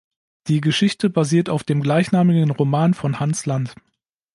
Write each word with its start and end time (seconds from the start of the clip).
Die 0.47 0.61
Geschichte 0.61 1.11
basiert 1.11 1.47
auf 1.51 1.63
dem 1.63 1.83
gleichnamigen 1.83 2.49
Roman 2.49 2.95
von 2.95 3.19
Hans 3.19 3.45
Land. 3.45 3.75